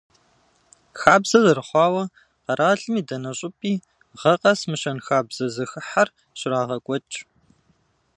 [1.01, 2.03] Хабзэ зэрыхъуауэ,
[2.45, 3.73] къэралым и дэнэ щӀыпӀи
[4.19, 7.17] гъэ къэс мы щэнхабзэ зэхыхьэр щрагъэкӀуэкӀ.